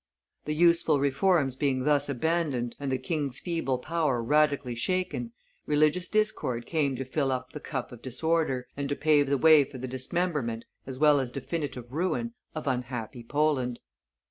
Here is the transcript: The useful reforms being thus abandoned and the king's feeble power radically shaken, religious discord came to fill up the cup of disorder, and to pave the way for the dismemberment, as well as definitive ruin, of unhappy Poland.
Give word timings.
The 0.45 0.55
useful 0.55 0.99
reforms 0.99 1.55
being 1.55 1.83
thus 1.83 2.09
abandoned 2.09 2.75
and 2.79 2.91
the 2.91 2.97
king's 2.97 3.39
feeble 3.39 3.77
power 3.77 4.23
radically 4.23 4.73
shaken, 4.73 5.31
religious 5.67 6.07
discord 6.07 6.65
came 6.65 6.95
to 6.95 7.05
fill 7.05 7.31
up 7.31 7.51
the 7.53 7.59
cup 7.59 7.91
of 7.91 8.01
disorder, 8.01 8.65
and 8.75 8.89
to 8.89 8.95
pave 8.95 9.29
the 9.29 9.37
way 9.37 9.63
for 9.63 9.77
the 9.77 9.87
dismemberment, 9.87 10.65
as 10.87 10.97
well 10.97 11.19
as 11.19 11.29
definitive 11.29 11.93
ruin, 11.93 12.33
of 12.55 12.65
unhappy 12.65 13.23
Poland. 13.23 13.77